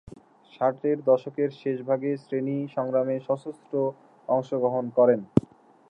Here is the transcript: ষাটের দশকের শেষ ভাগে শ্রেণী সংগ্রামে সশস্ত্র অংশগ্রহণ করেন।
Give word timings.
ষাটের 0.53 0.97
দশকের 1.03 1.49
শেষ 1.61 1.77
ভাগে 1.87 2.11
শ্রেণী 2.23 2.57
সংগ্রামে 2.75 3.15
সশস্ত্র 3.27 3.75
অংশগ্রহণ 4.29 4.85
করেন। 4.97 5.19